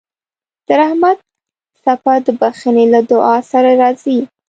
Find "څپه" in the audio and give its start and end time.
1.83-2.13